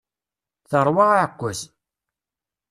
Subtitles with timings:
[0.69, 1.59] Terwa aɛekkaz.